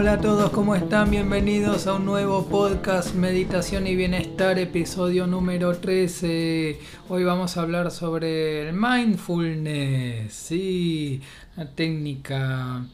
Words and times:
hola 0.00 0.14
a 0.14 0.20
todos, 0.22 0.48
¿cómo 0.48 0.74
están? 0.74 1.10
Bienvenidos 1.10 1.86
a 1.86 1.92
un 1.92 2.06
nuevo 2.06 2.46
podcast 2.46 3.14
Meditación 3.14 3.86
y 3.86 3.96
Bienestar, 3.96 4.58
episodio 4.58 5.26
número 5.26 5.76
13. 5.76 6.78
Hoy 7.10 7.24
vamos 7.24 7.58
a 7.58 7.60
hablar 7.60 7.90
sobre 7.90 8.66
el 8.66 8.74
mindfulness, 8.74 10.32
sí, 10.32 11.20
una 11.54 11.68
técnica 11.72 12.86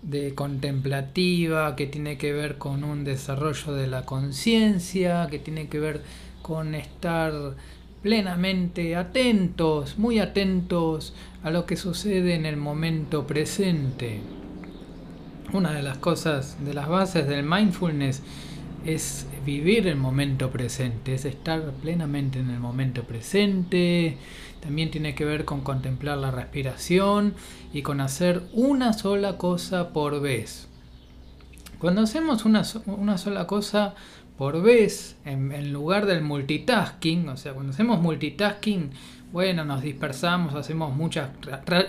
de 0.00 0.34
contemplativa 0.34 1.76
que 1.76 1.88
tiene 1.88 2.16
que 2.16 2.32
ver 2.32 2.56
con 2.56 2.84
un 2.84 3.04
desarrollo 3.04 3.74
de 3.74 3.86
la 3.86 4.06
conciencia, 4.06 5.28
que 5.30 5.38
tiene 5.38 5.68
que 5.68 5.78
ver 5.78 6.00
con 6.40 6.74
estar 6.74 7.34
plenamente 8.00 8.96
atentos, 8.96 9.98
muy 9.98 10.20
atentos 10.20 11.12
a 11.42 11.50
lo 11.50 11.66
que 11.66 11.76
sucede 11.76 12.34
en 12.34 12.46
el 12.46 12.56
momento 12.56 13.26
presente. 13.26 14.22
Una 15.52 15.72
de 15.72 15.82
las 15.82 15.98
cosas, 15.98 16.56
de 16.64 16.74
las 16.74 16.88
bases 16.88 17.28
del 17.28 17.44
mindfulness 17.44 18.22
es 18.84 19.26
vivir 19.44 19.86
el 19.86 19.96
momento 19.96 20.50
presente, 20.50 21.14
es 21.14 21.24
estar 21.24 21.72
plenamente 21.82 22.38
en 22.38 22.50
el 22.50 22.60
momento 22.60 23.04
presente. 23.04 24.16
También 24.60 24.90
tiene 24.90 25.14
que 25.14 25.24
ver 25.24 25.44
con 25.44 25.60
contemplar 25.60 26.18
la 26.18 26.30
respiración 26.30 27.34
y 27.72 27.82
con 27.82 28.00
hacer 28.00 28.42
una 28.52 28.92
sola 28.92 29.38
cosa 29.38 29.90
por 29.92 30.20
vez. 30.20 30.68
Cuando 31.78 32.02
hacemos 32.02 32.44
una, 32.44 32.62
una 32.86 33.18
sola 33.18 33.46
cosa 33.46 33.94
por 34.38 34.62
vez, 34.62 35.16
en, 35.24 35.52
en, 35.52 35.72
lugar 35.72 36.06
del 36.06 36.22
multitasking, 36.22 37.28
o 37.28 37.36
sea, 37.36 37.54
cuando 37.54 37.72
hacemos 37.72 38.00
multitasking, 38.00 38.90
bueno, 39.32 39.64
nos 39.64 39.82
dispersamos, 39.82 40.54
hacemos 40.54 40.94
muchas, 40.94 41.30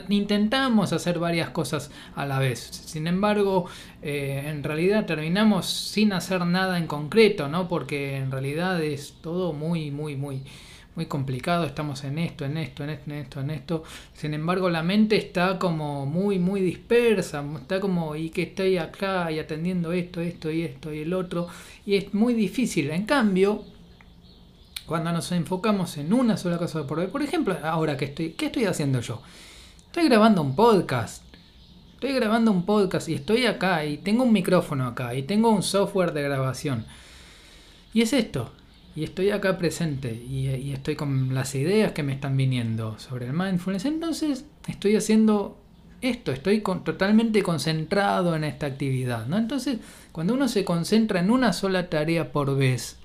intentamos 0.10 0.92
hacer 0.92 1.20
varias 1.20 1.52
cosas 1.52 1.92
a 2.16 2.26
la 2.26 2.40
vez. 2.40 2.60
Sin 2.60 3.08
embargo, 3.08 3.66
eh, 4.02 4.44
en 4.48 4.64
realidad 4.64 5.06
terminamos 5.06 5.68
sin 5.68 6.14
hacer 6.14 6.46
nada 6.46 6.78
en 6.78 6.88
concreto, 6.88 7.48
¿no? 7.48 7.68
Porque 7.68 8.18
en 8.18 8.32
realidad 8.32 8.84
es 8.84 9.14
todo 9.22 9.54
muy, 9.54 9.92
muy, 9.92 10.16
muy, 10.16 10.44
muy 10.96 11.06
complicado. 11.06 11.66
Estamos 11.66 12.04
en 12.04 12.18
esto, 12.18 12.44
en 12.44 12.58
esto, 12.58 12.84
en 12.84 12.90
esto, 12.90 13.12
en 13.12 13.18
esto, 13.18 13.40
en 13.42 13.50
esto. 13.52 13.84
Sin 14.14 14.34
embargo, 14.34 14.70
la 14.70 14.82
mente 14.82 15.16
está 15.16 15.60
como 15.60 16.08
muy, 16.08 16.40
muy 16.40 16.60
dispersa. 16.60 17.46
Está 17.62 17.80
como, 17.80 18.16
y 18.16 18.32
que 18.32 18.42
estoy 18.44 18.80
acá 18.80 19.32
y 19.32 19.38
atendiendo 19.38 19.94
esto, 19.94 20.22
esto 20.22 20.52
y 20.52 20.64
esto 20.64 20.92
y 20.92 21.02
el 21.02 21.14
otro. 21.14 21.48
Y 21.86 21.96
es 21.96 22.14
muy 22.16 22.34
difícil. 22.34 22.90
En 22.90 23.06
cambio, 23.06 23.64
cuando 24.88 25.12
nos 25.12 25.32
enfocamos 25.34 25.98
en 25.98 26.14
una 26.14 26.38
sola 26.38 26.58
cosa 26.58 26.88
por 26.88 27.06
Por 27.10 27.22
ejemplo, 27.22 27.56
ahora 27.62 27.98
que 27.98 28.06
estoy, 28.06 28.32
¿qué 28.32 28.48
estoy 28.48 28.66
haciendo 28.66 29.02
yo? 29.02 29.22
Estoy 29.86 30.06
grabando 30.06 30.42
un 30.42 30.56
podcast. 30.56 31.24
Estoy 31.96 32.14
grabando 32.14 32.52
un 32.52 32.66
podcast 32.66 33.10
y 33.10 33.16
estoy 33.16 33.48
acá 33.48 33.84
y 33.86 33.98
tengo 33.98 34.24
un 34.24 34.32
micrófono 34.32 34.88
acá 34.88 35.14
y 35.14 35.24
tengo 35.24 35.50
un 35.50 35.62
software 35.62 36.14
de 36.14 36.24
grabación. 36.24 36.86
Y 37.94 38.02
es 38.02 38.14
esto. 38.14 38.52
Y 38.96 39.04
estoy 39.04 39.30
acá 39.30 39.58
presente 39.58 40.14
y, 40.14 40.72
estoy 40.72 40.96
con 40.96 41.36
las 41.36 41.54
ideas 41.54 41.92
que 41.92 42.04
me 42.04 42.14
están 42.14 42.38
viniendo 42.38 42.98
sobre 42.98 43.26
el 43.26 43.34
mindfulness. 43.34 43.86
Entonces 43.86 44.46
estoy 44.68 44.96
haciendo 44.96 45.58
esto, 46.02 46.32
estoy 46.32 46.62
con, 46.62 46.86
totalmente 46.86 47.44
concentrado 47.44 48.38
en 48.38 48.46
esta 48.46 48.68
actividad. 48.68 49.32
Entonces, 49.34 49.80
cuando 50.14 50.34
uno 50.34 50.48
se 50.48 50.64
concentra 50.64 51.20
en 51.20 51.30
una 51.30 51.52
sola 51.52 51.90
tarea 51.90 52.32
por 52.32 52.56
vez, 52.56 52.98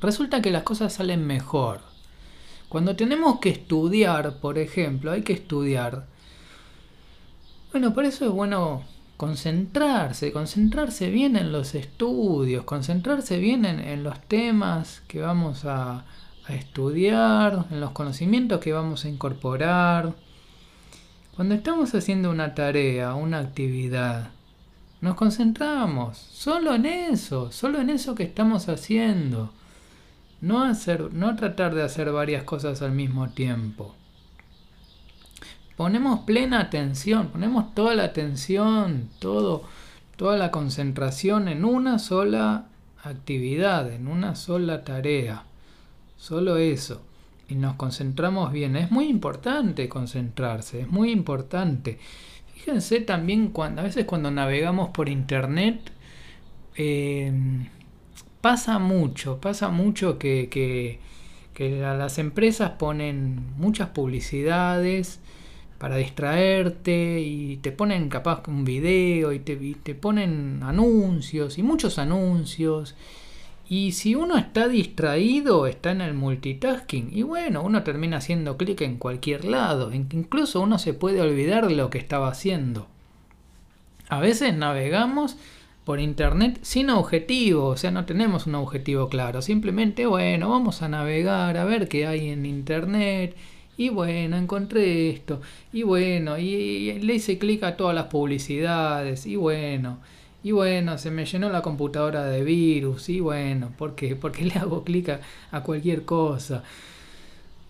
resulta 0.00 0.42
que 0.42 0.50
las 0.50 0.62
cosas 0.62 0.92
salen 0.92 1.26
mejor. 1.26 1.80
Cuando 2.68 2.96
tenemos 2.96 3.40
que 3.40 3.48
estudiar, 3.48 4.40
por 4.40 4.58
ejemplo, 4.58 5.12
hay 5.12 5.22
que 5.22 5.32
estudiar. 5.32 6.06
Bueno, 7.72 7.94
por 7.94 8.04
eso 8.04 8.26
es 8.26 8.30
bueno 8.30 8.82
concentrarse, 9.18 10.32
concentrarse 10.32 11.10
bien 11.10 11.36
en 11.36 11.50
los 11.50 11.74
estudios, 11.74 12.64
concentrarse 12.64 13.38
bien 13.38 13.64
en, 13.64 14.04
los 14.04 14.20
temas 14.20 15.02
que 15.08 15.20
vamos 15.20 15.64
a, 15.64 16.04
estudiar, 16.48 17.66
en 17.70 17.80
los 17.80 17.90
conocimientos 17.90 18.60
que 18.60 18.72
vamos 18.72 19.04
a 19.04 19.08
incorporar. 19.08 20.14
Cuando 21.36 21.54
estamos 21.54 21.94
haciendo 21.94 22.30
una 22.30 22.54
tarea, 22.54 23.14
una 23.14 23.40
actividad, 23.40 24.30
nos 25.00 25.14
concentramos 25.14 26.16
solo 26.16 26.74
en 26.74 26.86
eso, 26.86 27.52
solo 27.52 27.80
en 27.80 27.90
eso 27.90 28.14
que 28.14 28.22
estamos 28.22 28.68
haciendo. 28.68 29.52
No, 30.40 30.62
hacer, 30.62 31.12
no 31.12 31.34
tratar 31.36 31.74
de 31.74 31.82
hacer 31.82 32.12
varias 32.12 32.44
cosas 32.44 32.82
al 32.82 32.92
mismo 32.92 33.30
tiempo. 33.30 33.94
Ponemos 35.76 36.20
plena 36.20 36.60
atención, 36.60 37.28
ponemos 37.28 37.74
toda 37.74 37.94
la 37.94 38.04
atención, 38.04 39.08
todo, 39.20 39.64
toda 40.16 40.36
la 40.36 40.50
concentración 40.50 41.48
en 41.48 41.64
una 41.64 41.98
sola 41.98 42.66
actividad, 43.04 43.92
en 43.92 44.08
una 44.08 44.34
sola 44.34 44.84
tarea. 44.84 45.44
Solo 46.16 46.56
eso. 46.56 47.02
Y 47.48 47.54
nos 47.54 47.76
concentramos 47.76 48.52
bien. 48.52 48.76
Es 48.76 48.90
muy 48.90 49.06
importante 49.06 49.88
concentrarse, 49.88 50.82
es 50.82 50.88
muy 50.88 51.10
importante. 51.10 51.98
Fíjense 52.54 53.00
también 53.00 53.50
cuando 53.50 53.80
a 53.80 53.84
veces 53.84 54.04
cuando 54.04 54.30
navegamos 54.30 54.90
por 54.90 55.08
internet, 55.08 55.92
eh, 56.74 57.32
pasa 58.40 58.78
mucho, 58.78 59.40
pasa 59.40 59.68
mucho 59.68 60.18
que, 60.18 60.48
que, 60.50 61.00
las 61.58 62.18
empresas 62.18 62.70
ponen 62.78 63.40
muchas 63.56 63.88
publicidades 63.88 65.18
para 65.78 65.96
distraerte 65.96 67.20
y 67.20 67.56
te 67.56 67.72
ponen 67.72 68.08
capaz 68.08 68.42
un 68.46 68.64
video 68.64 69.32
y 69.32 69.40
te, 69.40 69.56
te 69.56 69.94
ponen 69.96 70.60
anuncios 70.62 71.58
y 71.58 71.64
muchos 71.64 71.98
anuncios. 71.98 72.94
Y 73.68 73.92
si 73.92 74.14
uno 74.14 74.38
está 74.38 74.68
distraído, 74.68 75.66
está 75.66 75.90
en 75.90 76.00
el 76.00 76.14
multitasking. 76.14 77.10
Y 77.12 77.22
bueno, 77.22 77.62
uno 77.62 77.82
termina 77.82 78.16
haciendo 78.16 78.56
clic 78.56 78.80
en 78.80 78.96
cualquier 78.96 79.44
lado. 79.44 79.92
Incluso 79.92 80.60
uno 80.60 80.78
se 80.78 80.94
puede 80.94 81.20
olvidar 81.20 81.66
de 81.66 81.74
lo 81.74 81.90
que 81.90 81.98
estaba 81.98 82.28
haciendo. 82.28 82.86
A 84.08 84.20
veces 84.20 84.54
navegamos 84.56 85.36
por 85.88 86.00
internet 86.00 86.58
sin 86.60 86.90
objetivo, 86.90 87.68
o 87.68 87.76
sea, 87.78 87.90
no 87.90 88.04
tenemos 88.04 88.46
un 88.46 88.56
objetivo 88.56 89.08
claro, 89.08 89.40
simplemente, 89.40 90.04
bueno, 90.04 90.50
vamos 90.50 90.82
a 90.82 90.88
navegar 90.90 91.56
a 91.56 91.64
ver 91.64 91.88
qué 91.88 92.06
hay 92.06 92.28
en 92.28 92.44
internet, 92.44 93.34
y 93.78 93.88
bueno, 93.88 94.36
encontré 94.36 95.08
esto, 95.08 95.40
y 95.72 95.84
bueno, 95.84 96.36
y, 96.38 96.92
le 97.00 97.14
hice 97.14 97.38
clic 97.38 97.62
a 97.62 97.78
todas 97.78 97.94
las 97.94 98.08
publicidades, 98.08 99.24
y 99.24 99.36
bueno, 99.36 100.00
y 100.42 100.52
bueno, 100.52 100.98
se 100.98 101.10
me 101.10 101.24
llenó 101.24 101.48
la 101.48 101.62
computadora 101.62 102.26
de 102.26 102.44
virus, 102.44 103.08
y 103.08 103.20
bueno, 103.20 103.72
¿por 103.78 103.94
qué? 103.94 104.14
Porque 104.20 104.44
le 104.44 104.56
hago 104.56 104.84
clic 104.84 105.08
a, 105.52 105.62
cualquier 105.62 106.04
cosa. 106.04 106.64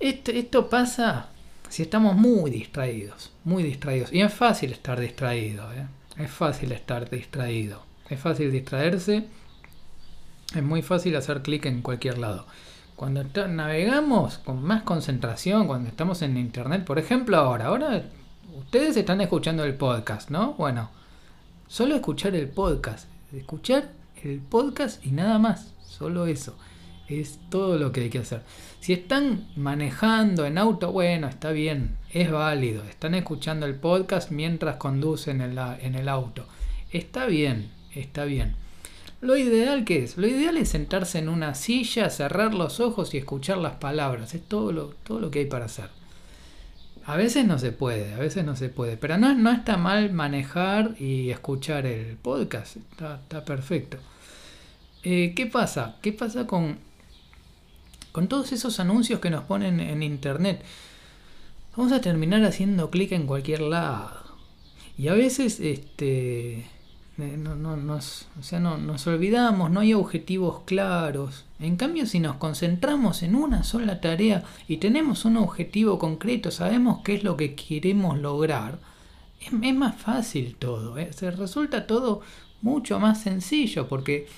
Esto, 0.00 0.32
esto 0.32 0.68
pasa 0.68 1.28
si 1.68 1.82
estamos 1.82 2.16
muy 2.16 2.50
distraídos, 2.50 3.30
muy 3.44 3.62
distraídos, 3.62 4.12
y 4.12 4.22
es 4.22 4.34
fácil 4.34 4.72
estar 4.72 4.98
distraído, 4.98 5.72
¿eh? 5.72 5.86
es 6.16 6.30
fácil 6.32 6.72
estar 6.72 7.08
distraído. 7.08 7.86
Es 8.10 8.20
fácil 8.20 8.50
distraerse. 8.50 9.28
Es 10.54 10.62
muy 10.62 10.82
fácil 10.82 11.14
hacer 11.16 11.42
clic 11.42 11.66
en 11.66 11.82
cualquier 11.82 12.18
lado. 12.18 12.46
Cuando 12.96 13.22
navegamos 13.22 14.38
con 14.38 14.62
más 14.62 14.82
concentración, 14.82 15.66
cuando 15.66 15.88
estamos 15.88 16.22
en 16.22 16.36
internet, 16.36 16.84
por 16.84 16.98
ejemplo 16.98 17.36
ahora, 17.36 17.66
ahora 17.66 18.02
ustedes 18.56 18.96
están 18.96 19.20
escuchando 19.20 19.62
el 19.64 19.74
podcast, 19.74 20.30
¿no? 20.30 20.54
Bueno, 20.54 20.90
solo 21.68 21.94
escuchar 21.94 22.34
el 22.34 22.48
podcast, 22.48 23.08
escuchar 23.32 23.92
el 24.24 24.40
podcast 24.40 25.04
y 25.06 25.12
nada 25.12 25.38
más, 25.38 25.74
solo 25.86 26.26
eso. 26.26 26.56
Es 27.08 27.38
todo 27.50 27.78
lo 27.78 27.92
que 27.92 28.02
hay 28.02 28.10
que 28.10 28.18
hacer. 28.18 28.42
Si 28.80 28.92
están 28.92 29.48
manejando 29.54 30.44
en 30.44 30.58
auto, 30.58 30.90
bueno, 30.90 31.28
está 31.28 31.52
bien, 31.52 31.96
es 32.10 32.30
válido. 32.30 32.82
Están 32.84 33.14
escuchando 33.14 33.64
el 33.64 33.76
podcast 33.76 34.30
mientras 34.30 34.76
conducen 34.76 35.40
en, 35.40 35.56
en 35.56 35.94
el 35.94 36.08
auto. 36.08 36.46
Está 36.90 37.26
bien, 37.26 37.70
está 37.94 38.24
bien. 38.24 38.54
Lo 39.20 39.36
ideal 39.36 39.84
que 39.84 40.04
es, 40.04 40.16
lo 40.16 40.28
ideal 40.28 40.56
es 40.56 40.68
sentarse 40.68 41.18
en 41.18 41.28
una 41.28 41.54
silla, 41.54 42.08
cerrar 42.08 42.54
los 42.54 42.78
ojos 42.78 43.14
y 43.14 43.18
escuchar 43.18 43.58
las 43.58 43.74
palabras. 43.74 44.34
Es 44.34 44.42
todo 44.42 44.70
lo, 44.72 44.94
todo 45.02 45.18
lo 45.18 45.30
que 45.30 45.40
hay 45.40 45.46
para 45.46 45.64
hacer. 45.64 45.90
A 47.04 47.16
veces 47.16 47.44
no 47.44 47.58
se 47.58 47.72
puede, 47.72 48.14
a 48.14 48.18
veces 48.18 48.44
no 48.44 48.54
se 48.54 48.68
puede. 48.68 48.96
Pero 48.96 49.18
no, 49.18 49.34
no 49.34 49.50
está 49.50 49.76
mal 49.76 50.12
manejar 50.12 50.94
y 51.00 51.30
escuchar 51.30 51.86
el 51.86 52.16
podcast. 52.16 52.76
Está, 52.76 53.44
perfecto. 53.44 53.96
Eh, 55.02 55.32
¿Qué 55.34 55.46
pasa? 55.46 55.96
¿Qué 56.00 56.12
pasa 56.12 56.46
con, 56.46 56.78
con 58.12 58.28
todos 58.28 58.52
esos 58.52 58.78
anuncios 58.78 59.18
que 59.18 59.30
nos 59.30 59.44
ponen 59.44 59.80
en 59.80 60.02
internet? 60.04 60.62
Vamos 61.76 61.92
a 61.92 62.00
terminar 62.00 62.44
haciendo 62.44 62.90
clic 62.90 63.10
en 63.12 63.26
cualquier 63.26 63.62
lado. 63.62 64.36
Y 64.96 65.08
a 65.08 65.14
veces, 65.14 65.58
este 65.60 66.66
no, 67.18 67.56
no, 67.56 67.76
nos, 67.76 68.26
o 68.38 68.44
sea, 68.44 68.60
no, 68.60 68.78
nos 68.78 69.06
olvidamos, 69.08 69.72
no 69.72 69.80
hay 69.80 69.92
objetivos 69.92 70.62
claros. 70.64 71.46
En 71.58 71.76
cambio, 71.76 72.06
si 72.06 72.20
nos 72.20 72.36
concentramos 72.36 73.24
en 73.24 73.34
una 73.34 73.64
sola 73.64 74.00
tarea 74.00 74.44
y 74.68 74.76
tenemos 74.76 75.24
un 75.24 75.36
objetivo 75.36 75.98
concreto, 75.98 76.52
sabemos 76.52 77.00
qué 77.02 77.16
es 77.16 77.24
lo 77.24 77.36
que 77.36 77.56
queremos 77.56 78.18
lograr, 78.18 78.78
es, 79.40 79.52
más 79.52 80.00
fácil 80.00 80.54
todo. 80.56 80.96
¿eh? 80.96 81.12
Se 81.12 81.32
resulta 81.32 81.88
todo 81.88 82.20
mucho 82.62 83.00
más 83.00 83.20
sencillo 83.20 83.88
porque 83.88 84.28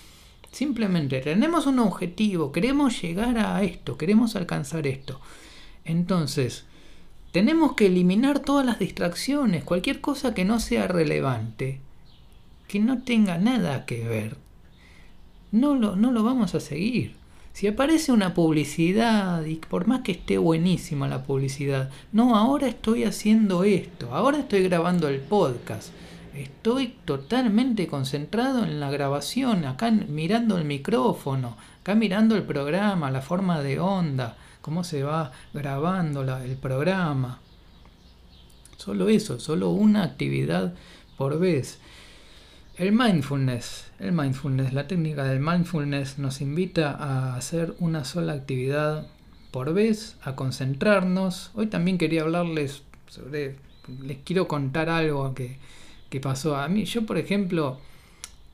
simplemente 0.50 1.20
tenemos 1.20 1.66
un 1.66 1.80
objetivo, 1.80 2.50
queremos 2.50 3.00
llegar 3.02 3.38
a 3.38 3.62
esto, 3.62 3.98
queremos 3.98 4.36
alcanzar 4.36 4.86
esto. 4.86 5.20
Entonces, 5.84 6.64
tenemos 7.30 7.74
que 7.74 7.86
eliminar 7.86 8.38
todas 8.38 8.64
las 8.64 8.78
distracciones, 8.78 9.64
cualquier 9.64 10.00
cosa 10.00 10.32
que 10.32 10.46
no 10.46 10.60
sea 10.60 10.88
relevante, 10.88 11.80
que 12.70 12.78
no 12.78 13.02
tenga 13.02 13.36
nada 13.36 13.84
que 13.84 14.06
ver. 14.06 14.36
No 15.50 15.74
lo, 15.74 15.96
no 15.96 16.12
lo 16.12 16.22
vamos 16.22 16.54
a 16.54 16.60
seguir. 16.60 17.16
Si 17.52 17.66
aparece 17.66 18.12
una 18.12 18.32
publicidad, 18.32 19.44
y 19.44 19.56
por 19.56 19.88
más 19.88 20.02
que 20.02 20.12
esté 20.12 20.38
buenísima 20.38 21.08
la 21.08 21.24
publicidad, 21.24 21.90
no, 22.12 22.36
ahora 22.36 22.68
estoy 22.68 23.02
haciendo 23.02 23.64
esto, 23.64 24.14
ahora 24.14 24.38
estoy 24.38 24.62
grabando 24.62 25.08
el 25.08 25.18
podcast, 25.18 25.88
estoy 26.32 26.94
totalmente 27.04 27.88
concentrado 27.88 28.62
en 28.62 28.78
la 28.78 28.88
grabación, 28.88 29.64
acá 29.64 29.90
mirando 29.90 30.56
el 30.56 30.64
micrófono, 30.64 31.56
acá 31.80 31.96
mirando 31.96 32.36
el 32.36 32.44
programa, 32.44 33.10
la 33.10 33.20
forma 33.20 33.62
de 33.62 33.80
onda, 33.80 34.36
cómo 34.60 34.84
se 34.84 35.02
va 35.02 35.32
grabando 35.52 36.22
el 36.38 36.56
programa. 36.56 37.40
Solo 38.76 39.08
eso, 39.08 39.40
solo 39.40 39.70
una 39.70 40.04
actividad 40.04 40.72
por 41.16 41.40
vez. 41.40 41.80
El 42.80 42.92
mindfulness, 42.92 43.90
el 43.98 44.12
mindfulness, 44.12 44.72
la 44.72 44.88
técnica 44.88 45.24
del 45.24 45.38
mindfulness 45.38 46.18
nos 46.18 46.40
invita 46.40 46.92
a 46.92 47.36
hacer 47.36 47.74
una 47.78 48.04
sola 48.04 48.32
actividad 48.32 49.06
por 49.50 49.74
vez, 49.74 50.16
a 50.22 50.34
concentrarnos. 50.34 51.50
Hoy 51.54 51.66
también 51.66 51.98
quería 51.98 52.22
hablarles 52.22 52.82
sobre, 53.06 53.56
les 54.00 54.16
quiero 54.24 54.48
contar 54.48 54.88
algo 54.88 55.34
que, 55.34 55.58
que 56.08 56.20
pasó 56.20 56.56
a 56.56 56.68
mí. 56.68 56.86
Yo, 56.86 57.04
por 57.04 57.18
ejemplo, 57.18 57.78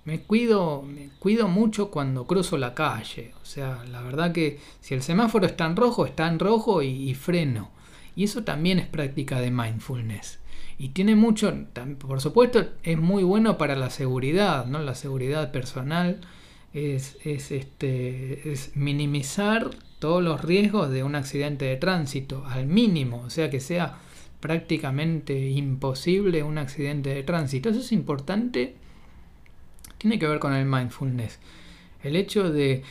me 0.04 0.18
cuido, 0.22 0.82
me 0.82 1.10
cuido 1.20 1.46
mucho 1.46 1.92
cuando 1.92 2.26
cruzo 2.26 2.58
la 2.58 2.74
calle. 2.74 3.32
O 3.40 3.44
sea, 3.44 3.84
la 3.92 4.02
verdad 4.02 4.32
que 4.32 4.58
si 4.80 4.94
el 4.94 5.04
semáforo 5.04 5.46
está 5.46 5.66
en 5.66 5.76
rojo, 5.76 6.04
está 6.04 6.26
en 6.26 6.40
rojo 6.40 6.82
y 6.82 7.14
freno. 7.14 7.70
Y 8.16 8.24
eso 8.24 8.42
también 8.42 8.80
es 8.80 8.88
práctica 8.88 9.40
de 9.40 9.52
mindfulness. 9.52 10.40
Y 10.78 10.90
tiene 10.90 11.16
mucho, 11.16 11.54
por 11.98 12.20
supuesto, 12.20 12.66
es 12.82 12.98
muy 12.98 13.22
bueno 13.22 13.56
para 13.56 13.76
la 13.76 13.88
seguridad, 13.88 14.66
¿no? 14.66 14.78
La 14.78 14.94
seguridad 14.94 15.50
personal 15.50 16.20
es, 16.74 17.16
es, 17.24 17.50
este, 17.50 18.52
es 18.52 18.76
minimizar 18.76 19.70
todos 19.98 20.22
los 20.22 20.42
riesgos 20.42 20.90
de 20.90 21.02
un 21.02 21.14
accidente 21.14 21.64
de 21.64 21.76
tránsito 21.76 22.44
al 22.46 22.66
mínimo, 22.66 23.22
o 23.22 23.30
sea 23.30 23.48
que 23.48 23.60
sea 23.60 23.98
prácticamente 24.40 25.48
imposible 25.48 26.42
un 26.42 26.58
accidente 26.58 27.14
de 27.14 27.22
tránsito. 27.22 27.70
Eso 27.70 27.80
es 27.80 27.92
importante, 27.92 28.76
tiene 29.96 30.18
que 30.18 30.26
ver 30.26 30.38
con 30.38 30.52
el 30.52 30.66
mindfulness. 30.66 31.38
El 32.02 32.16
hecho 32.16 32.50
de, 32.52 32.82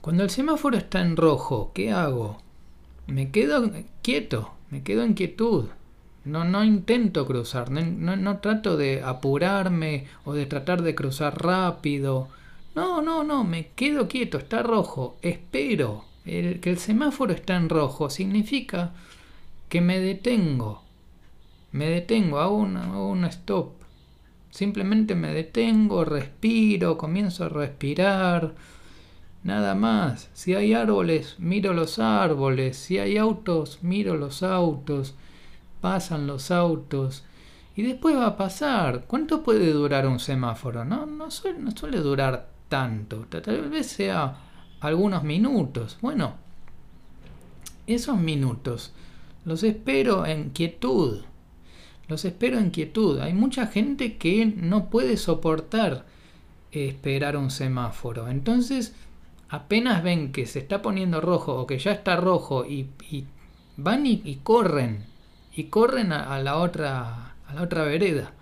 cuando 0.00 0.24
el 0.24 0.30
semáforo 0.30 0.76
está 0.76 1.00
en 1.00 1.16
rojo, 1.16 1.70
¿qué 1.72 1.92
hago? 1.92 2.42
Me 3.06 3.30
quedo 3.30 3.70
quieto, 4.02 4.52
me 4.70 4.82
quedo 4.82 5.04
en 5.04 5.14
quietud 5.14 5.68
no, 6.24 6.44
no 6.44 6.64
intento 6.64 7.26
cruzar, 7.26 7.70
no, 7.70 8.16
no, 8.16 8.38
trato 8.38 8.76
de 8.76 9.02
apurarme 9.02 10.06
o 10.24 10.34
de 10.34 10.46
tratar 10.46 10.82
de 10.82 10.94
cruzar 10.94 11.42
rápido. 11.42 12.28
No, 12.74 13.00
no, 13.00 13.24
no, 13.24 13.42
me 13.44 13.68
quedo 13.68 14.06
quieto, 14.06 14.38
está 14.38 14.62
rojo, 14.62 15.16
espero. 15.22 16.04
El, 16.26 16.60
que 16.60 16.70
el 16.70 16.78
semáforo 16.78 17.32
está 17.32 17.56
en 17.56 17.70
rojo 17.70 18.10
significa 18.10 18.92
que 19.68 19.80
me 19.80 19.98
detengo. 19.98 20.82
Me 21.72 21.86
detengo, 21.86 22.38
hago 22.38 22.56
un 22.56 23.24
stop. 23.24 23.72
Simplemente 24.50 25.14
me 25.14 25.32
detengo, 25.32 26.04
respiro, 26.04 26.98
comienzo 26.98 27.44
a 27.44 27.48
respirar. 27.48 28.54
Nada 29.42 29.74
más. 29.74 30.28
Si 30.34 30.54
hay 30.54 30.74
árboles, 30.74 31.36
miro 31.38 31.72
los 31.72 31.98
árboles. 31.98 32.76
Si 32.76 32.98
hay 32.98 33.16
autos, 33.16 33.78
miro 33.82 34.16
los 34.16 34.42
autos 34.42 35.14
pasan 35.80 36.26
los 36.26 36.50
autos 36.50 37.24
y 37.76 37.82
después 37.82 38.16
va 38.16 38.26
a 38.26 38.36
pasar. 38.36 39.04
¿Cuánto 39.06 39.42
puede 39.42 39.72
durar 39.72 40.06
un 40.06 40.20
semáforo? 40.20 40.84
No, 40.84 41.06
no, 41.06 41.30
suele, 41.30 41.58
no 41.58 41.70
suele 41.70 41.98
durar 41.98 42.50
tanto, 42.68 43.26
tal 43.26 43.68
vez 43.68 43.86
sea 43.86 44.36
algunos 44.80 45.22
minutos. 45.22 45.98
Bueno, 46.00 46.34
esos 47.86 48.18
minutos 48.18 48.92
los 49.44 49.62
espero 49.62 50.26
en 50.26 50.50
quietud. 50.50 51.22
Los 52.08 52.24
espero 52.24 52.58
en 52.58 52.70
quietud. 52.70 53.20
Hay 53.20 53.32
mucha 53.32 53.66
gente 53.66 54.16
que 54.16 54.46
no 54.46 54.90
puede 54.90 55.16
soportar 55.16 56.06
esperar 56.72 57.36
un 57.36 57.50
semáforo. 57.50 58.28
Entonces, 58.28 58.94
apenas 59.48 60.02
ven 60.02 60.32
que 60.32 60.46
se 60.46 60.58
está 60.58 60.82
poniendo 60.82 61.20
rojo 61.20 61.54
o 61.54 61.66
que 61.66 61.78
ya 61.78 61.92
está 61.92 62.16
rojo 62.16 62.64
y, 62.66 62.88
van 63.76 64.06
y 64.06 64.40
corren 64.42 65.09
y 65.60 65.64
corren 65.64 66.10
a, 66.12 66.38
la 66.40 66.56
otra 66.56 67.34
a 67.46 67.54
la 67.54 67.62
otra 67.62 67.84
vereda 67.84 68.32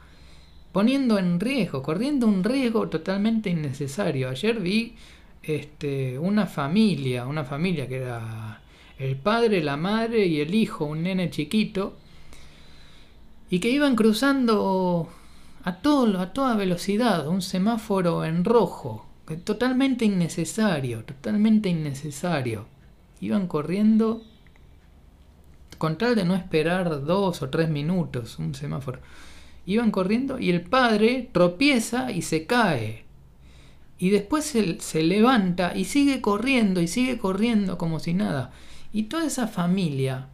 poniendo 0.70 1.18
en 1.18 1.40
riesgo 1.40 1.82
corriendo 1.82 2.28
un 2.28 2.44
riesgo 2.44 2.88
totalmente 2.88 3.50
innecesario. 3.50 4.28
Ayer 4.28 4.60
vi 4.60 4.94
este 5.42 6.18
una 6.18 6.46
familia 6.46 7.26
una 7.26 7.44
familia 7.44 7.88
que 7.88 7.96
era 7.96 8.60
el 8.98 9.16
padre 9.16 9.64
la 9.64 9.76
madre 9.76 10.26
y 10.26 10.40
el 10.40 10.54
hijo 10.54 10.84
un 10.84 11.02
nene 11.02 11.30
chiquito 11.30 11.96
y 13.50 13.58
que 13.58 13.70
iban 13.70 13.96
cruzando 13.96 15.08
a 15.64 15.72
todo 15.76 16.20
a 16.20 16.32
toda 16.32 16.54
velocidad 16.54 17.26
un 17.26 17.42
semáforo 17.42 18.24
en 18.24 18.44
rojo 18.44 19.06
totalmente 19.44 20.04
innecesario 20.04 21.04
totalmente 21.04 21.68
innecesario. 21.68 22.66
Iban 23.20 23.48
corriendo 23.48 24.22
con 25.78 25.96
tal 25.96 26.14
de 26.14 26.24
no 26.24 26.34
esperar 26.34 27.04
dos 27.04 27.42
o 27.42 27.48
tres 27.48 27.70
minutos, 27.70 28.38
un 28.38 28.54
semáforo. 28.54 29.00
Iban 29.64 29.90
corriendo 29.90 30.38
y 30.38 30.50
el 30.50 30.62
padre 30.62 31.28
tropieza 31.32 32.10
y 32.10 32.22
se 32.22 32.46
cae. 32.46 33.04
Y 33.98 34.10
después 34.10 34.44
se, 34.44 35.02
levanta 35.02 35.76
y 35.76 35.84
sigue 35.84 36.20
corriendo 36.20 36.80
y 36.80 36.88
sigue 36.88 37.18
corriendo 37.18 37.78
como 37.78 37.98
si 37.98 38.14
nada. 38.14 38.52
Y 38.92 39.04
toda 39.04 39.26
esa 39.26 39.48
familia, 39.48 40.28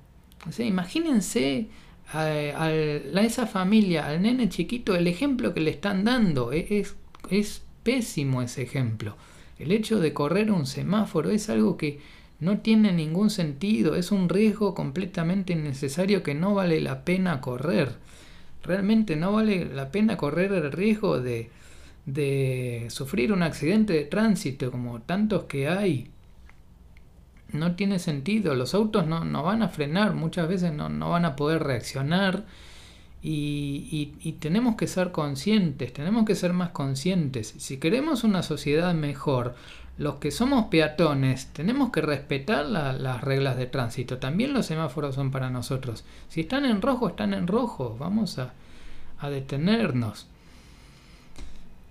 o 0.46 0.52
sea, 0.52 0.66
imagínense 0.66 1.68
a, 2.12 2.70
esa 2.70 3.46
familia, 3.46 4.06
al 4.06 4.22
nene 4.22 4.48
chiquito, 4.48 4.94
el 4.94 5.06
ejemplo 5.06 5.54
que 5.54 5.60
le 5.60 5.70
están 5.70 6.04
dando. 6.04 6.52
E, 6.52 6.66
es, 6.80 6.94
es 7.30 7.62
pésimo 7.82 8.42
ese 8.42 8.62
ejemplo. 8.62 9.16
El 9.58 9.72
hecho 9.72 9.98
de 9.98 10.12
correr 10.12 10.50
un 10.50 10.66
semáforo 10.66 11.30
es 11.30 11.48
algo 11.48 11.76
que 11.76 12.00
no 12.40 12.58
tiene 12.58 12.92
ningún 12.92 13.30
sentido, 13.30 13.94
es 13.94 14.12
un 14.12 14.28
riesgo 14.28 14.74
completamente 14.74 15.52
innecesario 15.52 16.22
que 16.22 16.34
no 16.34 16.54
vale 16.54 16.80
la 16.80 17.04
pena 17.04 17.40
correr. 17.40 17.92
Realmente 18.62 19.16
no 19.16 19.32
vale 19.32 19.66
la 19.66 19.90
pena 19.90 20.16
correr 20.16 20.52
el 20.52 20.72
riesgo 20.72 21.20
de, 21.20 21.50
de 22.06 22.86
sufrir 22.90 23.32
un 23.32 23.42
accidente 23.42 23.92
de 23.92 24.04
tránsito 24.04 24.70
como 24.70 25.00
tantos 25.00 25.44
que 25.44 25.68
hay. 25.68 26.10
No 27.52 27.76
tiene 27.76 27.98
sentido, 27.98 28.54
los 28.54 28.74
autos 28.74 29.06
no, 29.06 29.24
no 29.24 29.42
van 29.42 29.62
a 29.62 29.68
frenar, 29.68 30.14
muchas 30.14 30.48
veces 30.48 30.72
no, 30.72 30.88
no 30.88 31.10
van 31.10 31.24
a 31.24 31.36
poder 31.36 31.62
reaccionar 31.62 32.44
y, 33.26 34.12
y, 34.20 34.32
tenemos 34.32 34.76
que 34.76 34.86
ser 34.86 35.10
conscientes, 35.10 35.94
tenemos 35.94 36.26
que 36.26 36.34
ser 36.34 36.52
más 36.52 36.70
conscientes. 36.70 37.54
Si 37.56 37.78
queremos 37.78 38.22
una 38.22 38.42
sociedad 38.42 38.92
mejor, 38.92 39.54
los 39.96 40.16
que 40.16 40.32
somos 40.32 40.66
peatones 40.66 41.46
tenemos 41.52 41.90
que 41.90 42.00
respetar 42.00 42.66
las 42.66 43.20
reglas 43.20 43.56
de 43.56 43.66
tránsito. 43.66 44.18
También 44.18 44.52
los 44.52 44.66
semáforos 44.66 45.14
son 45.14 45.30
para 45.30 45.50
nosotros. 45.50 46.04
Si 46.28 46.40
están 46.42 46.64
en 46.64 46.82
rojo, 46.82 47.08
están 47.08 47.32
en 47.32 47.46
rojo. 47.46 47.96
Vamos 47.98 48.38
a, 48.38 48.52
detenernos. 49.22 50.26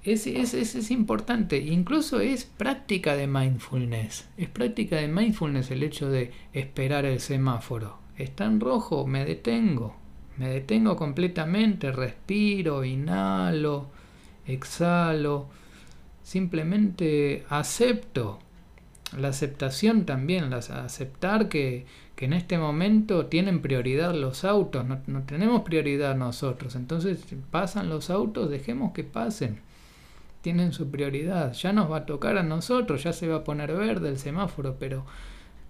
Es, 0.03 0.27
es, 0.27 0.53
es, 0.53 0.91
importante. 0.91 1.57
Incluso 1.57 2.19
es 2.19 2.43
práctica 2.43 3.15
de 3.15 3.25
mindfulness. 3.25 4.27
Es 4.37 4.49
práctica 4.49 4.97
de 4.97 5.07
mindfulness 5.07 5.71
el 5.71 5.81
hecho 5.81 6.09
de 6.09 6.31
esperar 6.51 7.05
el 7.05 7.21
semáforo. 7.21 7.97
Está 8.17 8.45
en 8.45 8.59
rojo, 8.59 9.07
me 9.07 9.25
detengo. 9.25 9.95
Me 10.37 10.49
detengo 10.49 10.95
completamente, 10.97 11.91
respiro, 11.91 12.83
inhalo, 12.83 13.87
exhalo 14.45 15.47
simplemente 16.23 17.45
acepto. 17.49 18.39
La 19.17 19.27
aceptación 19.27 20.05
también, 20.05 20.51
aceptar 20.53 21.47
que, 21.47 21.85
que, 22.15 22.25
en 22.25 22.33
este 22.33 22.57
momento 22.57 23.27
tienen 23.27 23.61
prioridad 23.61 24.15
los 24.15 24.43
autos, 24.43 24.85
no, 24.85 25.01
no 25.05 25.21
tenemos 25.23 25.61
prioridad 25.61 26.15
nosotros. 26.15 26.75
Entonces 26.75 27.23
pasan 27.51 27.89
los 27.89 28.09
autos, 28.09 28.49
dejemos 28.49 28.93
que 28.93 29.03
pasen. 29.03 29.59
Tienen 30.41 30.73
su 30.73 30.89
prioridad. 30.89 31.53
Ya 31.53 31.73
nos 31.73 31.91
va 31.91 31.97
a 31.97 32.05
tocar 32.05 32.37
a 32.37 32.43
nosotros, 32.43 33.03
ya 33.03 33.13
se 33.13 33.27
va 33.27 33.37
a 33.37 33.43
poner 33.43 33.73
verde 33.73 34.09
el 34.09 34.17
semáforo, 34.17 34.77
pero 34.79 35.05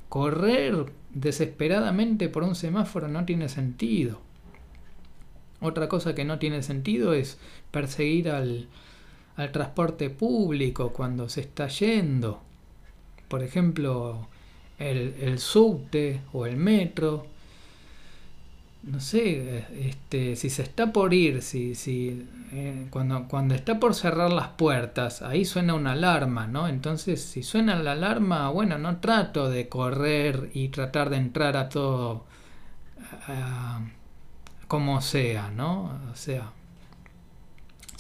correr 0.08 0.86
desesperadamente 1.10 2.30
por 2.30 2.44
un 2.44 2.56
semáforo 2.56 3.10
no 3.10 3.26
tiene 3.26 3.50
sentido. 3.50 4.22
Otra 5.60 5.90
cosa 5.90 6.16
que 6.16 6.24
no 6.24 6.40
tiene 6.40 6.64
sentido 6.64 7.14
es 7.14 7.40
perseguir 7.72 8.30
al, 8.30 8.68
al 9.36 9.52
transporte 9.52 10.10
público 10.10 10.92
cuando 10.92 11.30
se 11.30 11.42
está 11.42 11.68
yendo. 11.68 12.42
Por 13.28 13.44
ejemplo, 13.44 14.28
el, 14.80 15.16
el 15.22 15.40
subte 15.40 16.22
o 16.34 16.46
el 16.46 16.58
metro. 16.58 17.28
No 18.84 19.00
sé, 19.00 19.66
este, 19.80 20.36
si 20.36 20.50
se 20.50 20.64
está 20.64 20.92
por 20.92 21.14
ir, 21.14 21.42
si, 21.42 21.74
si 21.74 22.28
eh, 22.52 22.88
cuando, 22.90 23.30
cuando 23.30 23.56
está 23.56 23.80
por 23.80 23.96
cerrar 23.96 24.32
las 24.34 24.50
puertas, 24.50 25.22
ahí 25.22 25.46
suena 25.46 25.74
una 25.74 25.94
alarma, 25.94 26.48
¿no? 26.48 26.68
Entonces, 26.68 27.24
si 27.24 27.44
suena 27.44 27.78
la 27.78 27.94
alarma, 27.94 28.50
bueno, 28.50 28.78
no 28.78 28.98
trato 28.98 29.50
de 29.50 29.70
correr 29.70 30.52
y 30.54 30.68
tratar 30.68 31.10
de 31.10 31.16
entrar 31.18 31.56
a 31.56 31.70
todo 31.70 32.26
como 34.68 35.02
sea, 35.02 35.52
¿no? 35.52 36.00
O 36.12 36.16
sea, 36.16 36.52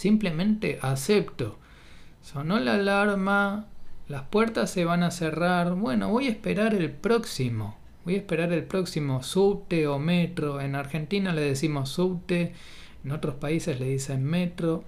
simplemente 0.03 0.79
acepto. 0.81 1.57
Sonó 2.21 2.59
la 2.59 2.73
alarma, 2.73 3.67
las 4.09 4.23
puertas 4.23 4.69
se 4.69 4.83
van 4.83 5.01
a 5.01 5.11
cerrar. 5.11 5.75
Bueno, 5.75 6.09
voy 6.09 6.27
a 6.27 6.31
esperar 6.31 6.73
el 6.73 6.91
próximo. 6.91 7.77
Voy 8.03 8.15
a 8.15 8.17
esperar 8.17 8.51
el 8.51 8.65
próximo 8.65 9.23
subte 9.23 9.87
o 9.87 9.99
metro. 9.99 10.59
En 10.59 10.75
Argentina 10.75 11.31
le 11.31 11.39
decimos 11.39 11.87
subte, 11.87 12.51
en 13.05 13.11
otros 13.13 13.35
países 13.35 13.79
le 13.79 13.87
dicen 13.87 14.25
metro. 14.25 14.83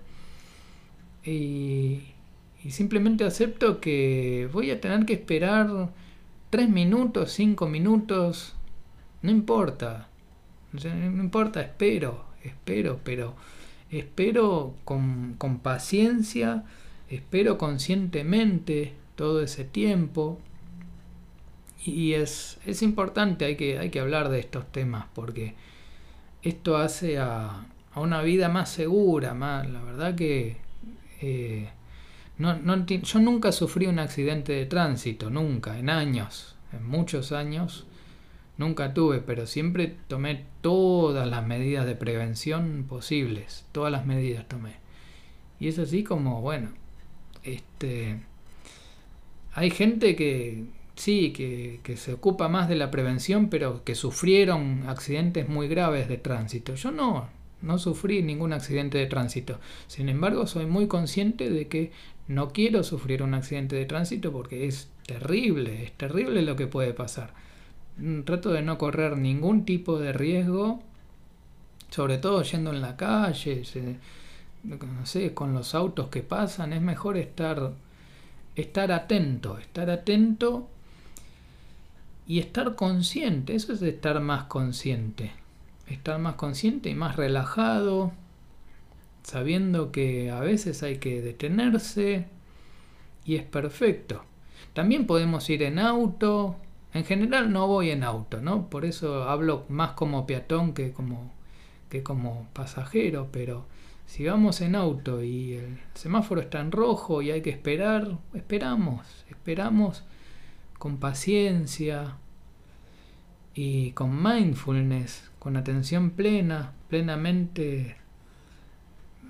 Y, 1.23 2.01
y 2.61 2.71
simplemente 2.71 3.23
acepto 3.23 3.79
que 3.79 4.49
voy 4.51 4.69
a 4.69 4.81
tener 4.81 5.05
que 5.05 5.13
esperar 5.13 5.91
3 6.49 6.67
minutos, 6.67 7.31
5 7.31 7.67
minutos. 7.67 8.53
No 9.21 9.31
importa. 9.31 10.09
No 10.73 11.23
importa, 11.23 11.61
espero, 11.61 12.25
espero, 12.43 12.99
pero 13.05 13.33
espero 13.99 14.75
con, 14.83 15.35
con 15.37 15.59
paciencia, 15.59 16.63
espero 17.09 17.57
conscientemente 17.57 18.93
todo 19.15 19.41
ese 19.41 19.63
tiempo. 19.63 20.39
Y 21.85 22.13
es, 22.13 22.59
es 22.65 22.81
importante, 22.81 23.45
hay 23.45 23.55
que, 23.55 23.77
hay 23.77 23.89
que 23.89 23.99
hablar 23.99 24.29
de 24.29 24.39
estos 24.39 24.71
temas 24.71 25.05
porque 25.13 25.53
esto 26.41 26.77
hace 26.77 27.19
a, 27.19 27.67
a 27.93 27.99
una 27.99 28.21
vida 28.21 28.49
más 28.49 28.69
segura, 28.69 29.33
más, 29.33 29.69
la 29.69 29.81
verdad 29.83 30.15
que 30.15 30.57
eh, 31.21 31.69
no, 32.37 32.55
no, 32.57 32.85
yo 32.85 33.19
nunca 33.19 33.51
sufrí 33.51 33.87
un 33.87 33.99
accidente 33.99 34.53
de 34.53 34.65
tránsito, 34.65 35.29
nunca, 35.29 35.79
en 35.79 35.89
años, 35.89 36.55
en 36.73 36.85
muchos 36.85 37.31
años, 37.31 37.85
nunca 38.57 38.93
tuve, 38.93 39.19
pero 39.19 39.45
siempre 39.47 39.95
tomé 40.07 40.45
todas 40.61 41.27
las 41.27 41.45
medidas 41.45 41.85
de 41.85 41.95
prevención 41.95 42.85
posibles, 42.87 43.65
todas 43.71 43.91
las 43.91 44.05
medidas 44.05 44.47
tomé. 44.47 44.77
Y 45.59 45.67
es 45.67 45.79
así 45.79 46.03
como, 46.03 46.41
bueno, 46.41 46.69
este 47.43 48.19
hay 49.55 49.69
gente 49.71 50.17
que 50.17 50.65
sí, 50.95 51.31
que, 51.31 51.97
se 51.97 52.13
ocupa 52.13 52.49
más 52.49 52.67
de 52.69 52.75
la 52.75 52.91
prevención, 52.91 53.49
pero 53.49 53.83
que 53.83 53.95
sufrieron 53.95 54.83
accidentes 54.87 55.47
muy 55.47 55.67
graves 55.69 56.09
de 56.09 56.17
tránsito. 56.17 56.75
Yo 56.75 56.91
no, 56.91 57.29
no 57.61 57.77
sufrí 57.77 58.21
ningún 58.21 58.51
accidente 58.51 58.97
de 58.97 59.05
tránsito. 59.05 59.59
Sin 59.87 60.09
embargo, 60.09 60.45
soy 60.45 60.65
muy 60.65 60.87
consciente 60.87 61.49
de 61.49 61.67
que 61.67 61.91
no 62.27 62.49
quiero 62.49 62.83
sufrir 62.83 63.23
un 63.23 63.33
accidente 63.33 63.77
de 63.77 63.85
tránsito 63.85 64.31
porque 64.33 64.67
es 64.67 64.89
terrible, 65.05 65.83
es 65.83 65.93
terrible 65.93 66.41
lo 66.41 66.57
que 66.57 66.67
puede 66.67 66.93
pasar. 66.93 67.33
Mm, 67.97 68.21
trato 68.21 68.51
de 68.51 68.61
no 68.61 68.77
correr 68.77 69.17
ningún 69.17 69.65
tipo 69.65 69.99
de 69.99 70.13
riesgo, 70.13 70.81
sobre 71.89 72.17
todo 72.17 72.43
yendo 72.43 72.71
en 72.71 72.81
la 72.81 72.97
calle, 72.97 73.63
no 74.63 75.05
sé, 75.05 75.33
con 75.33 75.53
los 75.53 75.75
autos 75.75 76.09
que 76.09 76.23
pasan, 76.23 76.73
es 76.73 76.81
mejor 76.81 77.17
estar 77.17 77.73
estar 78.55 78.91
atento, 78.91 79.57
estar 79.57 79.89
atento 79.89 80.67
y 82.27 82.39
estar 82.39 82.75
consciente, 82.75 83.55
eso 83.55 83.73
es 83.73 83.81
estar 83.81 84.19
más 84.21 84.45
consciente, 84.45 85.31
estar 85.87 86.19
más 86.19 86.35
consciente 86.35 86.89
y 86.89 86.95
más 86.95 87.17
relajado, 87.17 88.13
sabiendo 89.23 89.91
que 89.91 90.31
a 90.31 90.39
veces 90.39 90.83
hay 90.83 90.97
que 90.97 91.21
detenerse 91.21 92.27
y 93.25 93.35
es 93.35 93.43
perfecto. 93.43 94.23
También 94.73 95.05
podemos 95.05 95.49
ir 95.49 95.63
en 95.63 95.79
auto, 95.79 96.55
en 96.95 97.03
general 97.03 97.51
no 97.51 97.67
voy 97.67 97.91
en 97.91 98.05
auto, 98.05 98.41
¿no? 98.41 98.69
Por 98.69 98.85
eso 98.85 99.29
hablo 99.29 99.65
más 99.67 99.91
como 99.91 100.25
peatón 100.25 100.73
que 100.73 100.93
como, 100.93 101.33
que 101.89 102.03
como 102.03 102.47
pasajero, 102.53 103.27
pero 103.33 103.65
si 104.05 104.25
vamos 104.25 104.61
en 104.61 104.75
auto 104.75 105.21
y 105.21 105.55
el 105.55 105.77
semáforo 105.93 106.39
está 106.39 106.61
en 106.61 106.71
rojo 106.71 107.21
y 107.21 107.31
hay 107.31 107.41
que 107.41 107.49
esperar, 107.49 108.17
esperamos, 108.33 109.25
esperamos 109.29 110.05
con 110.79 110.95
paciencia 110.95 112.15
y 113.53 113.91
con 113.91 114.23
mindfulness, 114.23 115.31
con 115.37 115.57
atención 115.57 116.11
plena, 116.11 116.71
plenamente 116.87 117.97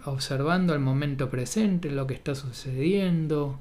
observando 0.05 0.75
el 0.75 0.81
momento 0.81 1.31
presente, 1.31 1.89
lo 1.89 2.05
que 2.05 2.13
está 2.13 2.36
sucediendo, 2.36 3.60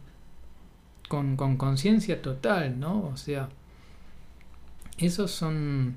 con 1.08 1.36
conciencia 1.56 2.20
total, 2.20 2.78
¿no? 2.78 3.02
O 3.06 3.16
sea, 3.16 3.48
esos 4.98 5.30
son 5.30 5.96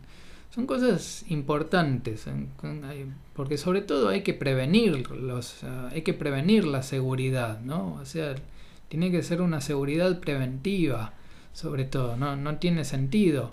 son 0.57 0.65
cosas 0.65 1.23
importantes, 1.29 2.25
porque 3.35 3.57
sobre 3.59 3.81
todo 3.81 4.09
hay 4.09 4.23
que 4.23 4.33
prevenir 4.33 5.11
los, 5.11 5.63
hay 5.91 6.01
que 6.01 6.13
prevenir 6.13 6.65
la 6.65 6.81
seguridad, 6.81 7.61
¿no? 7.61 7.93
O 8.01 8.05
sea, 8.05 8.33
tiene 8.89 9.11
que 9.11 9.21
ser 9.21 9.41
una 9.41 9.61
seguridad 9.61 10.19
preventiva, 10.19 11.13
sobre 11.53 11.83
todo, 11.83 12.17
no, 12.17 12.35
no 12.35 12.57
tiene 12.57 12.85
sentido 12.85 13.51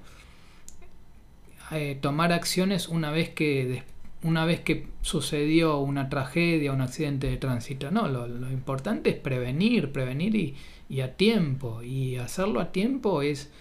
eh, 1.73 1.99
tomar 2.01 2.33
acciones 2.33 2.89
una 2.89 3.11
vez 3.11 3.31
que 3.31 3.83
una 4.23 4.47
vez 4.47 4.61
que 4.61 4.87
sucedió 5.03 5.81
una 5.81 6.09
tragedia, 6.09 6.73
un 6.73 6.81
accidente 6.81 7.29
de 7.29 7.37
tránsito. 7.37 7.91
No, 7.91 8.09
lo, 8.09 8.27
lo 8.27 8.51
importante 8.51 9.11
es 9.11 9.17
prevenir, 9.17 9.93
prevenir 9.93 10.35
y, 10.35 10.55
y, 10.89 11.03
a 11.03 11.15
tiempo. 11.15 11.83
Y 11.83 12.17
hacerlo 12.17 12.61
a 12.61 12.73
tiempo 12.73 13.21
es, 13.21 13.53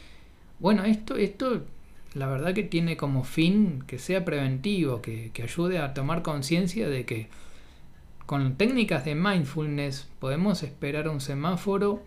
bueno, 0.59 0.83
esto, 0.85 1.15
esto 1.15 1.63
la 2.13 2.27
verdad 2.27 2.53
que 2.53 2.63
tiene 2.63 2.95
como 2.95 3.23
fin 3.23 3.83
que 3.87 3.97
sea 3.97 4.23
preventivo, 4.23 5.01
que, 5.01 5.31
ayude 5.41 5.79
a 5.79 5.93
tomar 5.93 6.21
conciencia 6.21 6.87
de 6.87 7.05
que 7.05 7.27
con 8.25 8.55
técnicas 8.55 9.03
de 9.05 9.15
mindfulness 9.15 10.09
podemos 10.19 10.63
esperar 10.63 11.09
un 11.09 11.21
semáforo 11.21 12.03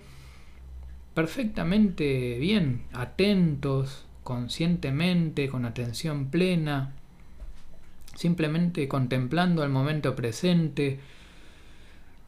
perfectamente 1.15 2.39
bien, 2.39 2.85
atentos, 2.93 4.07
conscientemente, 4.23 5.49
con 5.49 5.65
atención 5.65 6.31
plena, 6.31 6.93
simplemente 8.15 8.87
contemplando 8.87 9.65
el 9.65 9.71
momento 9.71 10.15
presente. 10.15 11.01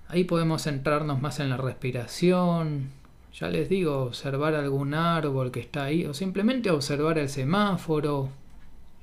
Ahí 0.09 0.25
podemos 0.25 0.63
centrarnos 0.63 1.21
más 1.21 1.39
en 1.39 1.51
la 1.51 1.59
respiración, 1.59 2.91
ya 3.35 3.49
les 3.49 3.69
digo, 3.69 4.05
observar 4.05 4.55
algún 4.55 4.95
árbol 4.95 5.51
que 5.51 5.61
está 5.61 5.85
ahí, 5.85 6.05
o 6.05 6.15
simplemente 6.15 6.71
observar 6.71 7.19
el 7.19 7.29
semáforo, 7.29 8.31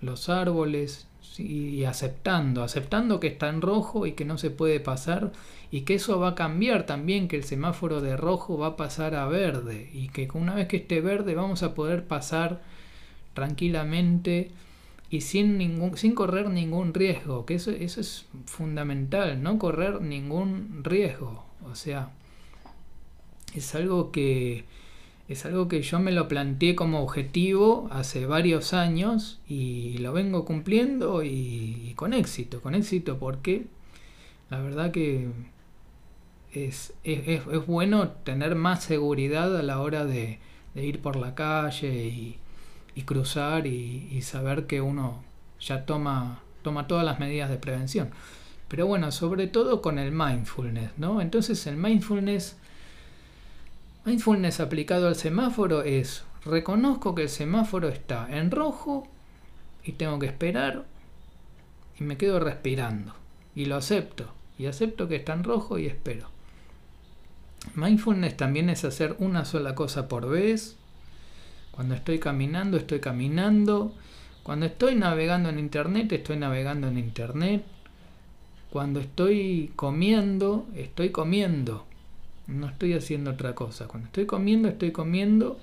los 0.02 0.30
árboles, 0.30 1.08
y 1.38 1.84
aceptando, 1.84 2.64
aceptando 2.64 3.20
que 3.20 3.28
está 3.28 3.50
en 3.50 3.62
rojo 3.62 4.06
y 4.06 4.14
que 4.14 4.26
no 4.26 4.38
se 4.38 4.52
puede 4.52 4.80
pasar, 4.80 5.32
y 5.72 5.82
que 5.82 5.96
eso 5.96 6.20
va 6.20 6.30
a 6.30 6.36
cambiar 6.36 6.86
también, 6.86 7.28
que 7.28 7.36
el 7.38 7.44
semáforo 7.44 8.02
de 8.02 8.16
rojo 8.16 8.58
va 8.58 8.68
a 8.68 8.78
pasar 8.78 9.16
a 9.16 9.28
verde, 9.28 9.90
y 9.94 10.10
que 10.10 10.30
una 10.34 10.56
vez 10.56 10.68
que 10.68 10.78
esté 10.78 11.02
verde 11.02 11.36
vamos 11.36 11.64
a 11.64 11.74
poder 11.74 12.06
pasar 12.06 12.62
tranquilamente 13.34 14.52
y 15.10 15.22
sin, 15.22 15.58
ningún, 15.58 15.98
sin 15.98 16.16
correr 16.16 16.50
ningún 16.50 16.94
riesgo, 16.94 17.46
que 17.46 17.56
eso, 17.56 17.72
eso 17.72 18.02
es 18.02 18.26
fundamental, 18.46 19.42
no 19.42 19.60
correr 19.60 20.02
ningún 20.02 20.82
riesgo, 20.84 21.46
o 21.64 21.76
sea, 21.76 22.10
es 23.56 23.76
algo 23.76 24.12
que 24.12 24.66
es 25.28 25.46
algo 25.46 25.68
que 25.68 25.82
yo 25.82 26.00
me 26.00 26.12
lo 26.12 26.28
planteé 26.28 26.76
como 26.76 27.02
objetivo 27.02 27.88
hace 27.92 28.28
varios 28.28 28.74
años 28.74 29.40
y 29.48 29.98
lo 29.98 30.14
vengo 30.14 30.46
cumpliendo 30.46 31.24
y, 31.24 31.94
con 31.96 32.14
éxito, 32.14 32.62
con 32.62 32.76
éxito 32.76 33.18
porque 33.18 33.66
la 34.52 34.60
verdad 34.60 34.92
que 34.92 35.28
es, 36.54 36.94
es, 37.04 37.44
bueno 37.66 38.10
tener 38.10 38.56
más 38.56 38.84
seguridad 38.84 39.58
a 39.58 39.64
la 39.64 39.82
hora 39.82 40.06
de, 40.06 40.40
ir 40.76 41.02
por 41.02 41.16
la 41.16 41.34
calle 41.34 42.38
y, 42.94 43.02
cruzar 43.04 43.66
y, 43.66 44.08
y, 44.12 44.22
saber 44.22 44.68
que 44.68 44.82
uno 44.82 45.24
ya 45.60 45.86
toma, 45.86 46.44
toma 46.62 46.88
todas 46.88 47.04
las 47.04 47.20
medidas 47.20 47.50
de 47.50 47.58
prevención. 47.58 48.12
Pero 48.68 48.86
bueno, 48.88 49.12
sobre 49.12 49.48
todo 49.48 49.82
con 49.82 50.00
el 50.00 50.12
mindfulness, 50.12 50.92
¿no? 50.98 51.20
Entonces 51.22 51.66
el 51.68 51.78
mindfulness 51.78 52.58
Mindfulness 54.06 54.60
aplicado 54.60 55.08
al 55.08 55.16
semáforo 55.16 55.82
es, 55.82 56.26
reconozco 56.46 57.16
que 57.16 57.24
el 57.24 57.30
semáforo 57.30 57.90
está 57.90 58.28
en 58.30 58.52
rojo 58.52 59.08
y 59.84 59.94
tengo 59.94 60.20
que 60.20 60.28
esperar 60.28 60.86
y 62.00 62.04
me 62.04 62.16
quedo 62.16 62.40
respirando 62.40 63.16
y 63.56 63.66
lo 63.66 63.78
acepto 63.78 64.32
y 64.60 64.68
acepto 64.68 65.08
que 65.08 65.16
está 65.16 65.34
en 65.34 65.44
rojo 65.44 65.80
y 65.80 65.88
espero. 65.88 66.28
Mindfulness 67.74 68.38
también 68.38 68.70
es 68.70 68.86
hacer 68.86 69.16
una 69.18 69.44
sola 69.44 69.74
cosa 69.74 70.08
por 70.08 70.30
vez. 70.30 70.78
Cuando 71.72 71.96
estoy 71.96 72.20
caminando, 72.20 72.78
estoy 72.78 73.00
caminando. 73.00 73.96
Cuando 74.44 74.68
estoy 74.68 74.94
navegando 74.94 75.50
en 75.50 75.58
Internet, 75.58 76.12
estoy 76.12 76.38
navegando 76.38 76.88
en 76.90 77.00
Internet. 77.00 77.64
Cuando 78.70 79.00
estoy 79.00 79.74
comiendo, 79.76 80.68
estoy 80.76 81.10
comiendo. 81.10 81.88
No 82.48 82.68
estoy 82.68 82.94
haciendo 82.94 83.32
otra 83.32 83.56
cosa. 83.56 83.88
Cuando 83.88 84.08
estoy 84.08 84.26
comiendo, 84.26 84.68
estoy 84.68 84.92
comiendo. 84.92 85.60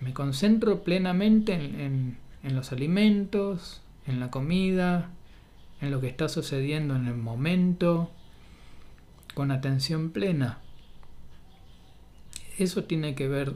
Me 0.00 0.12
concentro 0.12 0.82
plenamente 0.82 1.54
en, 1.54 2.16
los 2.42 2.72
alimentos, 2.72 3.82
en 4.06 4.20
la 4.20 4.30
comida, 4.30 5.10
en 5.80 5.90
lo 5.90 6.00
que 6.00 6.08
está 6.08 6.28
sucediendo 6.28 6.96
en 6.96 7.06
el 7.06 7.16
momento, 7.16 8.10
con 9.34 9.50
atención 9.50 10.10
plena. 10.10 10.58
Eso 12.58 12.84
tiene 12.84 13.14
que 13.14 13.28
ver, 13.28 13.54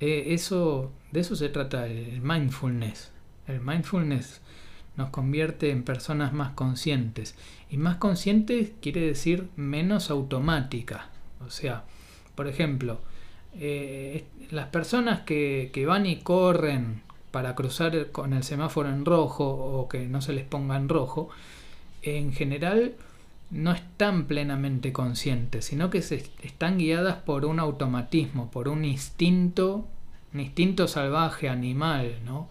eh, 0.00 0.26
eso, 0.28 0.92
de 1.12 1.20
eso 1.20 1.36
se 1.36 1.48
trata 1.48 1.86
el 1.86 2.20
mindfulness. 2.20 3.12
El 3.46 3.60
mindfulness 3.60 4.40
nos 4.96 5.10
convierte 5.10 5.70
en 5.70 5.82
personas 5.84 6.32
más 6.32 6.52
conscientes. 6.52 7.36
Y 7.70 7.76
más 7.76 7.96
conscientes 7.96 8.72
quiere 8.80 9.00
decir 9.00 9.48
menos 9.56 10.10
automática. 10.10 11.10
O 11.46 11.50
sea, 11.50 11.84
por 12.34 12.48
ejemplo, 12.48 13.00
eh, 13.58 14.24
las 14.50 14.68
personas 14.68 15.20
que, 15.20 15.70
que, 15.72 15.86
van 15.86 16.06
y 16.06 16.16
corren 16.16 17.02
para 17.30 17.54
cruzar 17.54 18.10
con 18.10 18.32
el 18.32 18.42
semáforo 18.42 18.88
en 18.88 19.04
rojo 19.04 19.44
o 19.44 19.88
que 19.88 20.06
no 20.06 20.20
se 20.20 20.32
les 20.32 20.44
ponga 20.44 20.76
en 20.76 20.88
rojo, 20.88 21.28
en 22.02 22.32
general 22.32 22.94
no 23.50 23.72
están 23.72 24.26
plenamente 24.26 24.92
conscientes, 24.92 25.66
sino 25.66 25.90
que 25.90 26.02
se 26.02 26.24
están 26.42 26.78
guiadas 26.78 27.16
por 27.16 27.44
un 27.44 27.60
automatismo, 27.60 28.50
por 28.50 28.68
un 28.68 28.84
instinto, 28.84 29.86
un 30.32 30.40
instinto 30.40 30.88
salvaje, 30.88 31.48
animal, 31.48 32.20
¿no? 32.24 32.48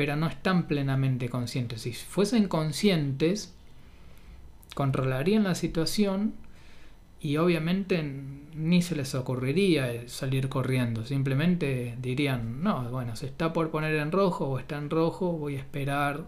pero 0.00 0.16
no 0.16 0.28
están 0.28 0.66
plenamente 0.66 1.28
conscientes. 1.28 1.82
Si 1.82 1.92
fuesen 1.92 2.48
conscientes, 2.48 3.54
controlarían 4.74 5.44
la 5.44 5.54
situación 5.54 6.32
y 7.20 7.36
obviamente 7.36 8.02
ni 8.02 8.82
se 8.82 8.96
les 8.96 9.14
ocurriría 9.14 10.08
salir 10.08 10.48
corriendo. 10.48 11.04
Simplemente 11.04 11.96
dirían, 12.00 12.62
no, 12.62 12.82
bueno, 12.90 13.16
se 13.16 13.26
está 13.26 13.52
por 13.52 13.70
poner 13.70 13.94
en 13.96 14.12
rojo 14.12 14.46
o 14.46 14.58
está 14.58 14.78
en 14.78 14.90
rojo, 14.90 15.32
voy 15.32 15.56
a 15.56 15.60
esperar 15.60 16.24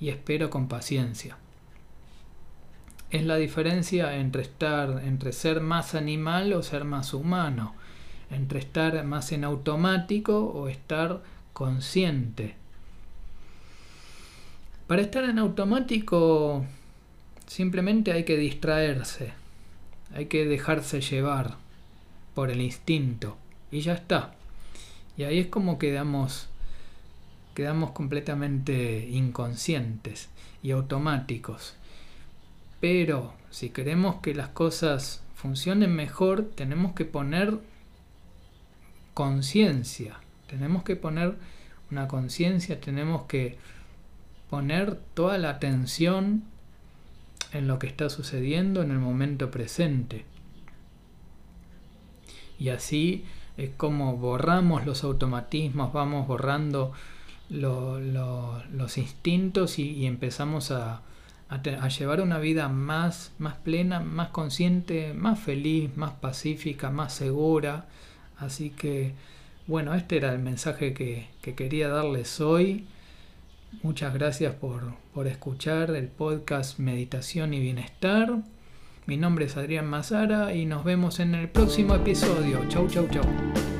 y 0.00 0.08
espero 0.08 0.50
con 0.50 0.68
paciencia. 0.68 1.36
Es 3.10 3.24
la 3.24 3.36
diferencia 3.36 4.16
entre 4.16 4.42
estar, 4.42 5.02
entre 5.04 5.32
ser 5.32 5.60
más 5.60 5.94
animal 5.94 6.52
o 6.52 6.62
ser 6.62 6.84
más 6.84 7.12
humano, 7.14 7.74
entre 8.30 8.60
estar 8.60 9.04
más 9.04 9.32
en 9.32 9.44
automático 9.44 10.44
o 10.44 10.68
estar 10.68 11.22
consciente. 11.52 12.54
Para 14.86 15.02
estar 15.02 15.24
en 15.24 15.38
automático 15.38 16.64
simplemente 17.46 18.12
hay 18.12 18.24
que 18.24 18.36
distraerse, 18.36 19.32
hay 20.14 20.26
que 20.26 20.46
dejarse 20.46 21.00
llevar 21.00 21.56
por 22.34 22.50
el 22.50 22.60
instinto 22.60 23.36
y 23.70 23.80
ya 23.80 23.94
está. 23.94 24.34
Y 25.16 25.24
ahí 25.24 25.38
es 25.38 25.46
como 25.46 25.78
quedamos 25.78 26.48
quedamos 27.54 27.90
completamente 27.90 29.08
inconscientes 29.10 30.30
y 30.62 30.70
automáticos. 30.70 31.76
Pero 32.80 33.34
si 33.50 33.70
queremos 33.70 34.16
que 34.22 34.34
las 34.34 34.48
cosas 34.48 35.22
funcionen 35.34 35.94
mejor, 35.94 36.50
tenemos 36.54 36.92
que 36.92 37.04
poner 37.04 37.58
conciencia, 39.14 40.20
tenemos 40.46 40.84
que 40.84 40.96
poner 40.96 41.36
una 41.90 42.08
conciencia, 42.08 42.80
tenemos 42.80 43.24
que 43.24 43.58
poner 44.48 44.96
toda 45.14 45.36
la 45.38 45.50
atención 45.50 46.44
en 47.52 47.66
lo 47.66 47.78
que 47.78 47.86
está 47.86 48.08
sucediendo 48.08 48.82
en 48.82 48.90
el 48.90 48.98
momento 48.98 49.50
presente. 49.50 50.24
Y 52.58 52.68
así 52.68 53.24
es 53.56 53.70
como 53.76 54.16
borramos 54.16 54.86
los 54.86 55.04
automatismos, 55.04 55.92
vamos 55.92 56.26
borrando 56.26 56.92
los 57.48 58.98
instintos 58.98 59.78
y, 59.78 60.06
empezamos 60.06 60.70
a, 60.70 61.02
a, 61.48 61.88
llevar 61.88 62.20
una 62.20 62.38
vida 62.38 62.68
más, 62.68 63.32
más 63.38 63.56
plena, 63.56 64.00
más 64.00 64.28
consciente, 64.28 65.14
más 65.14 65.40
feliz, 65.40 65.96
más 65.96 66.12
pacífica, 66.12 66.90
más 66.90 67.12
segura. 67.12 67.86
Así 68.38 68.70
que, 68.70 69.14
bueno, 69.66 69.94
este 69.94 70.16
era 70.16 70.32
el 70.32 70.38
mensaje 70.38 70.94
que, 70.94 71.28
que 71.42 71.54
quería 71.54 71.88
darles 71.88 72.40
hoy. 72.40 72.86
Muchas 73.82 74.12
gracias 74.12 74.54
por, 74.54 74.94
por 75.14 75.26
escuchar 75.26 75.90
el 75.90 76.08
podcast 76.08 76.78
Meditación 76.78 77.54
y 77.54 77.60
Bienestar. 77.60 78.42
Mi 79.06 79.16
nombre 79.16 79.46
es 79.46 79.56
Adrián 79.56 79.86
Mazara 79.86 80.54
y 80.54 80.66
nos 80.66 80.84
vemos 80.84 81.18
en 81.20 81.34
el 81.34 81.48
próximo 81.48 81.94
episodio. 81.94 82.60
Chau, 82.68 82.86
chau, 82.88 83.08
chau. 83.08 83.79